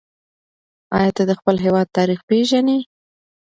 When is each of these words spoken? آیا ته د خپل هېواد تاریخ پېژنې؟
آیا 0.97 1.11
ته 1.15 1.23
د 1.29 1.31
خپل 1.39 1.55
هېواد 1.65 1.87
تاریخ 1.97 2.19
پېژنې؟ 2.29 2.79